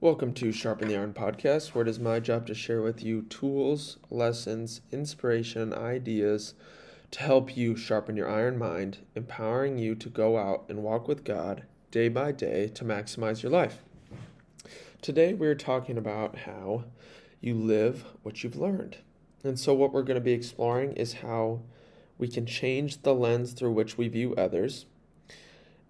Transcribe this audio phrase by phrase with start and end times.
[0.00, 3.22] Welcome to Sharpen the Iron podcast, where it is my job to share with you
[3.22, 6.54] tools, lessons, inspiration, ideas
[7.10, 11.24] to help you sharpen your iron mind, empowering you to go out and walk with
[11.24, 13.82] God day by day to maximize your life.
[15.02, 16.84] Today, we're talking about how
[17.40, 18.98] you live what you've learned.
[19.42, 21.62] And so, what we're going to be exploring is how
[22.18, 24.86] we can change the lens through which we view others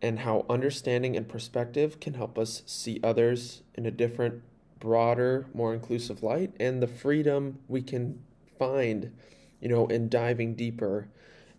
[0.00, 4.42] and how understanding and perspective can help us see others in a different,
[4.78, 8.22] broader, more inclusive light, and the freedom we can
[8.58, 9.12] find,
[9.61, 11.08] you know, in diving deeper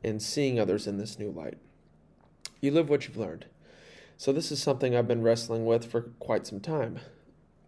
[0.03, 1.57] and seeing others in this new light.
[2.61, 3.45] You live what you've learned.
[4.15, 6.99] So, this is something I've been wrestling with for quite some time.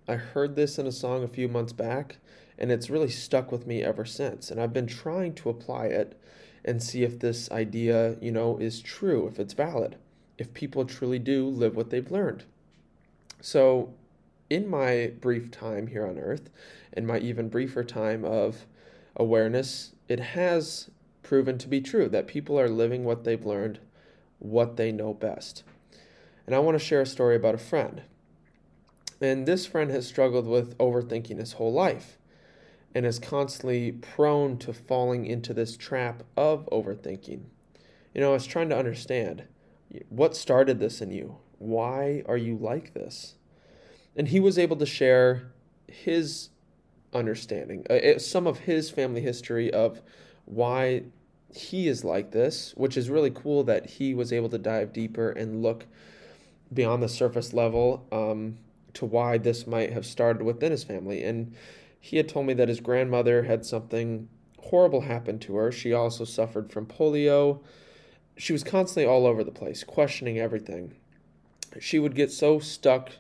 [0.07, 2.17] I heard this in a song a few months back,
[2.57, 4.51] and it's really stuck with me ever since.
[4.51, 6.19] And I've been trying to apply it
[6.63, 9.97] and see if this idea, you know, is true, if it's valid
[10.41, 12.43] if people truly do live what they've learned.
[13.41, 13.93] So,
[14.49, 16.49] in my brief time here on earth,
[16.91, 18.65] and my even briefer time of
[19.15, 20.89] awareness, it has
[21.21, 23.79] proven to be true that people are living what they've learned,
[24.39, 25.63] what they know best.
[26.47, 28.01] And I want to share a story about a friend.
[29.21, 32.17] And this friend has struggled with overthinking his whole life
[32.95, 37.41] and is constantly prone to falling into this trap of overthinking.
[38.15, 39.43] You know, I was trying to understand
[40.09, 41.37] what started this in you?
[41.57, 43.35] Why are you like this?
[44.15, 45.51] And he was able to share
[45.87, 46.49] his
[47.13, 50.01] understanding, uh, some of his family history of
[50.45, 51.03] why
[51.53, 55.29] he is like this, which is really cool that he was able to dive deeper
[55.31, 55.85] and look
[56.73, 58.57] beyond the surface level um,
[58.93, 61.23] to why this might have started within his family.
[61.23, 61.53] And
[61.99, 65.71] he had told me that his grandmother had something horrible happen to her.
[65.71, 67.61] She also suffered from polio
[68.37, 70.95] she was constantly all over the place, questioning everything.
[71.79, 73.11] She would get so stuck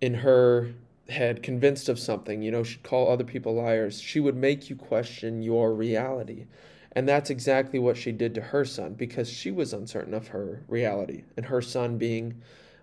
[0.00, 0.72] in her
[1.08, 4.00] head, convinced of something, you know, she'd call other people liars.
[4.00, 6.46] She would make you question your reality.
[6.92, 10.62] And that's exactly what she did to her son because she was uncertain of her
[10.66, 12.40] reality, and her son being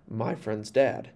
[0.08, 1.10] my friend's dad.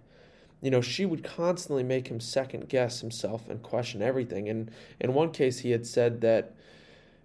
[0.61, 4.49] You know, she would constantly make him second guess himself and question everything.
[4.49, 4.69] And
[4.99, 6.53] in one case, he had said that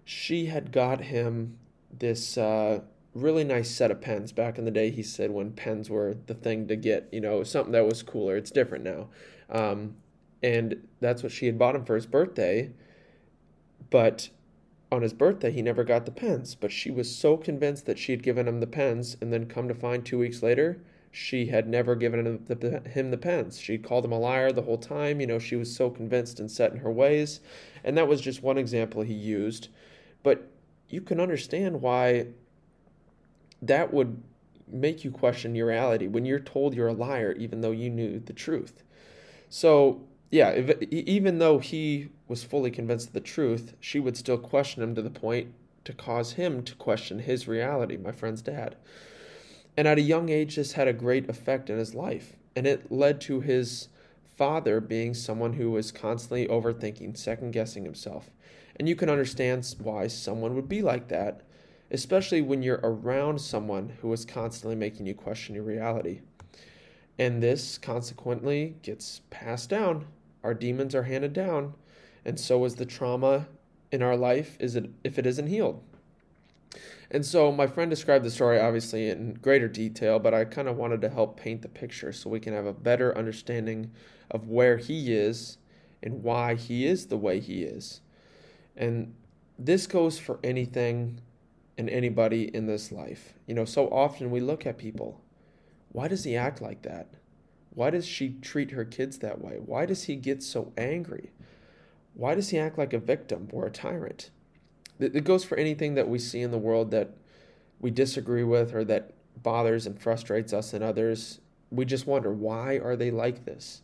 [0.05, 1.57] she had got him
[1.91, 2.79] this uh,
[3.15, 4.31] really nice set of pens.
[4.31, 7.43] Back in the day, he said when pens were the thing to get, you know,
[7.43, 8.35] something that was cooler.
[8.35, 9.07] It's different now.
[9.49, 9.95] Um,
[10.43, 12.71] and that's what she had bought him for his birthday.
[13.89, 14.29] But
[14.91, 16.55] on his birthday, he never got the pens.
[16.55, 19.67] But she was so convinced that she had given him the pens, and then come
[19.69, 20.81] to find two weeks later,
[21.11, 23.57] she had never given him the, him the pens.
[23.57, 25.21] She called him a liar the whole time.
[25.21, 27.39] You know, she was so convinced and set in her ways.
[27.85, 29.69] And that was just one example he used.
[30.21, 30.49] But
[30.89, 32.27] you can understand why
[33.67, 34.21] that would
[34.67, 38.19] make you question your reality when you're told you're a liar even though you knew
[38.19, 38.83] the truth.
[39.49, 44.37] So, yeah, if, even though he was fully convinced of the truth, she would still
[44.37, 45.53] question him to the point
[45.85, 48.75] to cause him to question his reality, my friend's dad.
[49.77, 52.35] And at a young age, this had a great effect in his life.
[52.55, 53.89] And it led to his
[54.35, 58.31] father being someone who was constantly overthinking, second guessing himself.
[58.77, 61.41] And you can understand why someone would be like that
[61.91, 66.21] especially when you're around someone who is constantly making you question your reality.
[67.17, 70.05] And this consequently gets passed down.
[70.43, 71.73] Our demons are handed down,
[72.25, 73.47] and so is the trauma
[73.91, 75.81] in our life is it if it isn't healed.
[77.11, 80.75] And so my friend described the story obviously in greater detail, but I kind of
[80.75, 83.91] wanted to help paint the picture so we can have a better understanding
[84.31, 85.57] of where he is
[86.03, 88.01] and why he is the way he is.
[88.75, 89.13] And
[89.57, 91.21] this goes for anything
[91.77, 93.33] in anybody in this life.
[93.47, 95.21] You know, so often we look at people.
[95.91, 97.15] Why does he act like that?
[97.71, 99.59] Why does she treat her kids that way?
[99.63, 101.31] Why does he get so angry?
[102.13, 104.29] Why does he act like a victim or a tyrant?
[104.99, 107.11] It goes for anything that we see in the world that
[107.81, 109.11] we disagree with or that
[109.43, 111.41] bothers and frustrates us and others.
[111.69, 113.81] We just wonder, why are they like this?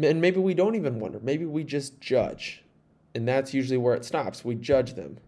[0.00, 1.18] And maybe we don't even wonder.
[1.20, 2.62] Maybe we just judge.
[3.16, 4.44] And that's usually where it stops.
[4.44, 5.18] We judge them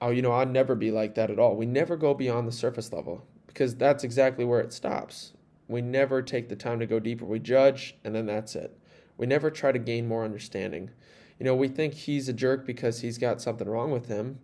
[0.00, 1.56] oh, you know, I'd never be like that at all.
[1.56, 5.32] We never go beyond the surface level because that's exactly where it stops.
[5.68, 7.24] We never take the time to go deeper.
[7.24, 8.76] We judge and then that's it.
[9.16, 10.90] We never try to gain more understanding.
[11.38, 14.38] You know, we think he's a jerk because he's got something wrong with him,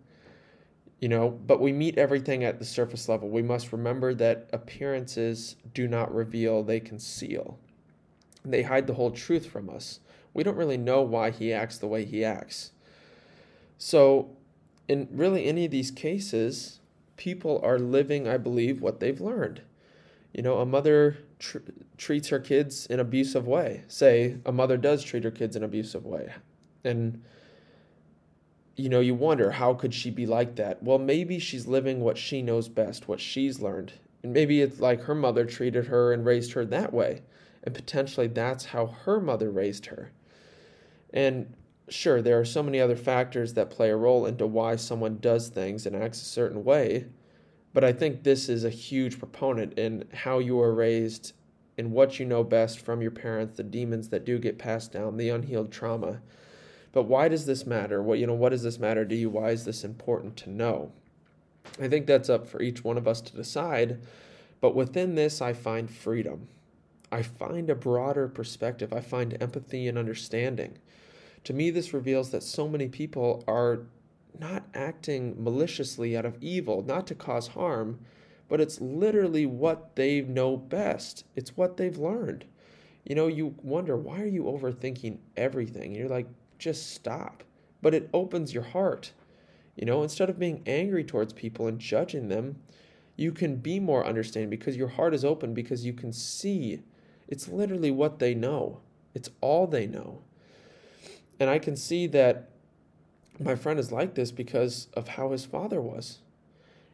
[1.00, 3.28] you know, but we meet everything at the surface level.
[3.28, 7.58] We must remember that appearances do not reveal, they conceal.
[8.44, 10.00] They hide the whole truth from us.
[10.34, 12.72] We don't really know why he acts the way he acts.
[13.78, 14.36] So,
[14.88, 16.80] in really any of these cases,
[17.16, 19.62] people are living, I believe, what they've learned.
[20.32, 21.58] You know, a mother tr-
[21.98, 23.84] treats her kids in abusive way.
[23.88, 26.32] Say a mother does treat her kids in abusive way.
[26.84, 27.22] And
[28.76, 30.82] you know, you wonder how could she be like that?
[30.82, 33.92] Well, maybe she's living what she knows best, what she's learned.
[34.22, 37.22] And maybe it's like her mother treated her and raised her that way.
[37.64, 40.10] And potentially that's how her mother raised her.
[41.12, 41.54] And
[41.88, 45.48] sure, there are so many other factors that play a role into why someone does
[45.48, 47.06] things and acts a certain way.
[47.74, 51.32] But I think this is a huge proponent in how you are raised
[51.78, 55.16] and what you know best from your parents, the demons that do get passed down,
[55.16, 56.20] the unhealed trauma.
[56.92, 58.02] But why does this matter?
[58.02, 59.30] What you know, what does this matter to you?
[59.30, 60.92] Why is this important to know?
[61.80, 64.00] I think that's up for each one of us to decide.
[64.60, 66.48] But within this, I find freedom.
[67.10, 68.92] I find a broader perspective.
[68.92, 70.78] I find empathy and understanding.
[71.44, 73.80] To me, this reveals that so many people are
[74.38, 77.98] not acting maliciously out of evil, not to cause harm,
[78.48, 81.24] but it's literally what they know best.
[81.34, 82.44] It's what they've learned.
[83.04, 85.94] You know, you wonder, why are you overthinking everything?
[85.94, 86.28] You're like,
[86.58, 87.42] just stop.
[87.80, 89.12] But it opens your heart.
[89.74, 92.56] You know, instead of being angry towards people and judging them,
[93.16, 96.82] you can be more understanding because your heart is open because you can see
[97.26, 98.80] it's literally what they know.
[99.14, 100.22] It's all they know.
[101.42, 102.50] And I can see that
[103.40, 106.20] my friend is like this because of how his father was.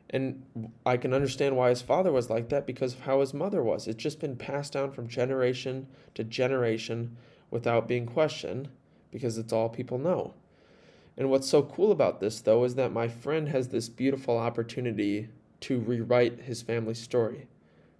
[0.08, 0.42] And
[0.86, 3.86] I can understand why his father was like that because of how his mother was.
[3.86, 7.18] It's just been passed down from generation to generation
[7.50, 8.70] without being questioned
[9.10, 10.32] because it's all people know.
[11.18, 15.28] And what's so cool about this, though, is that my friend has this beautiful opportunity
[15.60, 17.48] to rewrite his family story,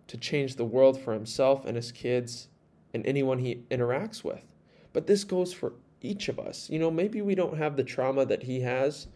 [0.06, 2.48] to change the world for himself and his kids
[2.94, 4.46] and anyone he interacts with.
[4.94, 6.68] But this goes for each of us.
[6.70, 9.08] You know, maybe we don't have the trauma that he has.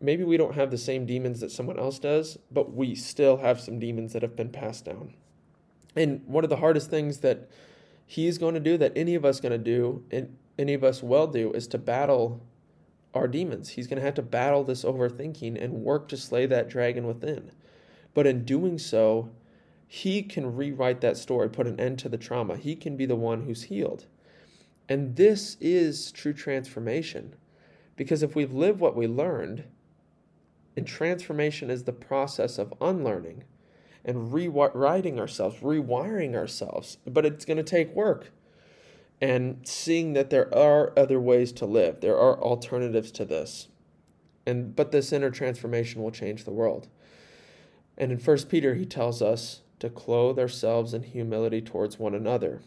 [0.00, 3.60] Maybe we don't have the same demons that someone else does, but we still have
[3.60, 5.14] some demons that have been passed down.
[5.96, 7.48] And one of the hardest things that
[8.06, 11.02] he's going to do, that any of us going to do, and any of us
[11.02, 12.42] will do, is to battle
[13.14, 13.70] our demons.
[13.70, 17.52] He's going to have to battle this overthinking and work to slay that dragon within.
[18.12, 19.30] But in doing so,
[19.86, 22.56] he can rewrite that story, put an end to the trauma.
[22.56, 24.06] He can be the one who's healed.
[24.88, 27.34] And this is true transformation.
[27.96, 29.64] Because if we live what we learned,
[30.76, 33.44] and transformation is the process of unlearning
[34.04, 38.30] and rewriting ourselves, rewiring ourselves, but it's going to take work.
[39.20, 43.68] And seeing that there are other ways to live, there are alternatives to this.
[44.44, 46.88] And but this inner transformation will change the world.
[47.96, 52.60] And in 1 Peter, he tells us to clothe ourselves in humility towards one another.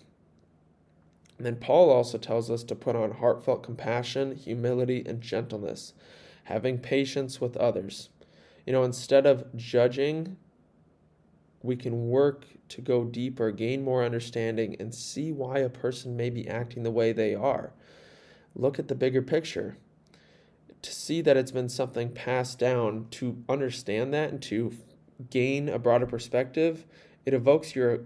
[1.37, 5.93] And then Paul also tells us to put on heartfelt compassion, humility, and gentleness,
[6.45, 8.09] having patience with others.
[8.65, 10.37] You know, instead of judging,
[11.61, 16.29] we can work to go deeper, gain more understanding, and see why a person may
[16.29, 17.73] be acting the way they are.
[18.55, 19.77] Look at the bigger picture.
[20.81, 24.73] To see that it's been something passed down, to understand that and to
[25.29, 26.85] gain a broader perspective,
[27.25, 28.01] it evokes your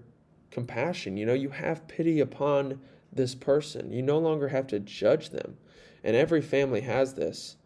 [0.49, 1.17] compassion.
[1.17, 3.91] You know, you have pity upon this person.
[3.91, 5.57] You no longer have to judge them.
[6.03, 7.57] And every family has this.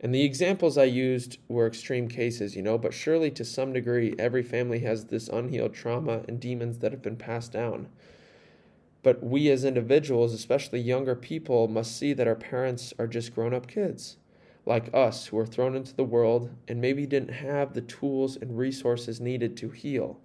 [0.00, 4.14] And the examples I used were extreme cases, you know, but surely to some degree,
[4.18, 7.88] every family has this unhealed trauma and demons that have been passed down.
[9.02, 13.54] But we as individuals, especially younger people, must see that our parents are just grown
[13.54, 14.16] up kids
[14.68, 18.58] like us who were thrown into the world and maybe didn't have the tools and
[18.58, 20.20] resources needed to heal.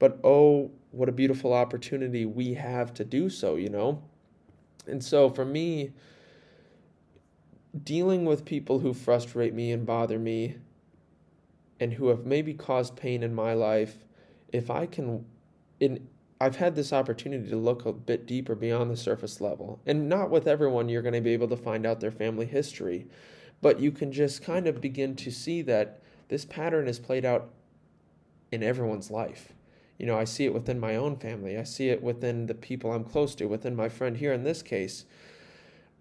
[0.00, 4.02] But oh, what a beautiful opportunity we have to do so, you know?
[4.86, 5.92] And so for me,
[7.84, 10.56] dealing with people who frustrate me and bother me
[11.80, 13.96] and who have maybe caused pain in my life,
[14.52, 15.24] if I can
[15.80, 16.08] in
[16.40, 19.80] I've had this opportunity to look a bit deeper beyond the surface level.
[19.86, 23.08] And not with everyone you're going to be able to find out their family history,
[23.60, 27.50] but you can just kind of begin to see that this pattern is played out
[28.52, 29.52] in everyone's life.
[29.98, 31.58] You know, I see it within my own family.
[31.58, 34.62] I see it within the people I'm close to, within my friend here in this
[34.62, 35.04] case.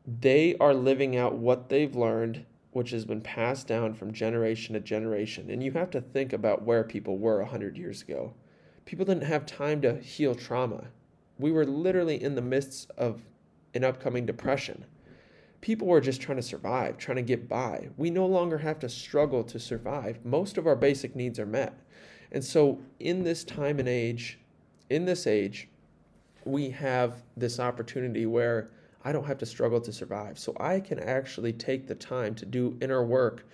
[0.06, 4.80] They are living out what they've learned, which has been passed down from generation to
[4.80, 5.50] generation.
[5.50, 8.34] And you have to think about where people were 100 years ago.
[8.86, 10.86] People didn't have time to heal trauma.
[11.39, 13.22] We were literally in the midst of
[13.74, 14.86] an upcoming depression.
[15.60, 17.89] People were just trying to survive, trying to get by.
[17.98, 20.24] We no longer have to struggle to survive.
[20.24, 21.74] Most of our basic needs are met.
[22.32, 24.40] And so, in this time and age,
[24.90, 25.70] in this age,
[26.46, 28.70] we have this opportunity where
[29.04, 30.38] I don't have to struggle to survive.
[30.38, 33.46] So, I can actually take the time to do inner work,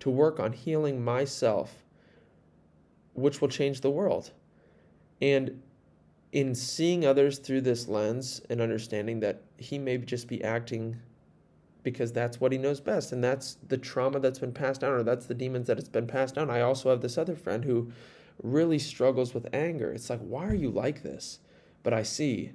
[0.00, 1.82] to work on healing myself,
[3.14, 4.30] which will change the world.
[5.20, 5.62] And
[6.32, 10.96] in seeing others through this lens and understanding that he may just be acting
[11.82, 15.02] because that's what he knows best and that's the trauma that's been passed down or
[15.02, 16.50] that's the demons that it's been passed down.
[16.50, 17.90] I also have this other friend who
[18.42, 19.92] really struggles with anger.
[19.92, 21.40] It's like, why are you like this?
[21.82, 22.52] But I see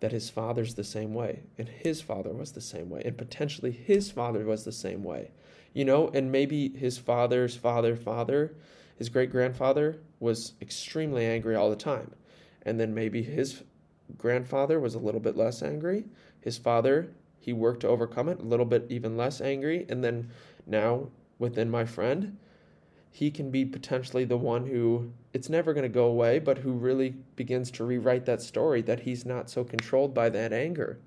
[0.00, 3.70] that his father's the same way and his father was the same way and potentially
[3.70, 5.30] his father was the same way.
[5.72, 8.54] You know, and maybe his father's father father,
[8.96, 12.12] his great grandfather was extremely angry all the time
[12.62, 13.62] and then maybe his
[14.18, 16.04] grandfather was a little bit less angry.
[16.40, 19.86] His father, he worked to overcome it, a little bit even less angry.
[19.88, 20.30] And then
[20.66, 22.38] now within my friend,
[23.12, 26.72] he can be potentially the one who it's never going to go away, but who
[26.72, 30.98] really begins to rewrite that story that he's not so controlled by that anger.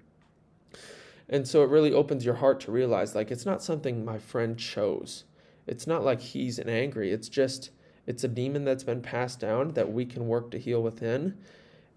[1.27, 4.57] And so it really opens your heart to realize like it's not something my friend
[4.57, 5.23] chose.
[5.65, 7.11] It's not like he's an angry.
[7.11, 7.71] It's just
[8.05, 11.35] it's a demon that's been passed down that we can work to heal within.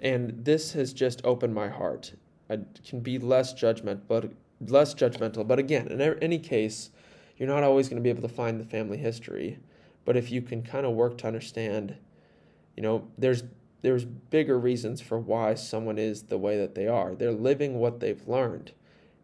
[0.01, 2.15] And this has just opened my heart.
[2.49, 4.33] I can be less judgment, but
[4.67, 5.47] less judgmental.
[5.47, 6.91] But again, in any case,
[7.37, 9.59] you're not always going to be able to find the family history.
[10.09, 11.95] But if you can kind of work to understand,
[12.75, 13.43] you know, there's
[13.83, 17.15] there's bigger reasons for why someone is the way that they are.
[17.15, 18.73] They're living what they've learned.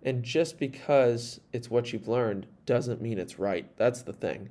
[0.03, 3.75] And just because it's what you've learned doesn't mean it's right.
[3.79, 4.51] That's the thing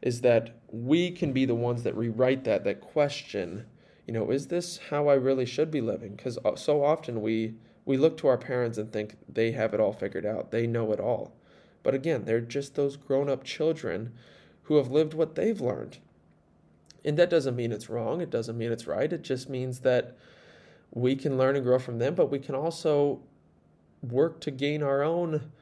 [0.00, 3.66] is that we can be the ones that rewrite that, that question,
[4.06, 6.14] you know, is this how I really should be living?
[6.14, 9.80] Because uh, so often we we look to our parents and think they have it
[9.80, 11.34] all figured out, they know it all.
[11.82, 14.12] But again, they're just those grown up children
[14.64, 15.98] who have lived what they've learned.
[17.04, 20.16] And that doesn't mean it's wrong, it doesn't mean it's right, it just means that
[20.92, 23.20] we can learn and grow from them, but we can also
[24.02, 25.52] work to gain our own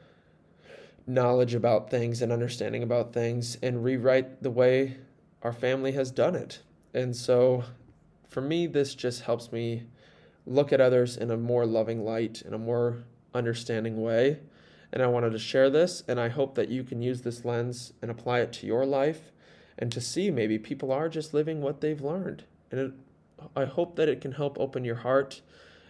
[1.07, 4.97] knowledge about things and understanding about things and rewrite the way
[5.43, 6.61] our family has done it.
[6.95, 7.65] And so
[8.29, 9.85] for me, this just helps me
[10.47, 13.05] look at others in a more loving light, in a more
[13.35, 14.39] understanding way.
[14.93, 17.93] And I wanted to share this, and I hope that you can use this lens
[18.03, 19.31] and apply it to your life
[19.79, 22.45] and to see maybe people are just living what they've learned.
[22.71, 22.93] And it,
[23.57, 25.41] I hope that it can help open your heart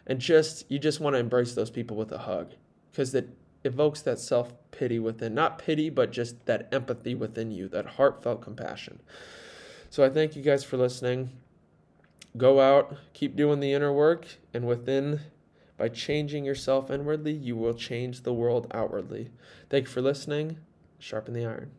[0.07, 2.53] and just, you just want to embrace those people with a hug
[2.91, 3.29] because it
[3.65, 8.41] evokes that self pity within, not pity, but just that empathy within you, that heartfelt
[8.41, 9.01] compassion.
[9.91, 11.31] So I thank you guys for listening.
[12.37, 15.21] Go out, keep doing the inner work, and within,
[15.81, 19.31] by changing yourself inwardly, you will change the world outwardly.
[19.71, 20.59] Thank you for listening.
[20.99, 21.71] Sharpen the iron.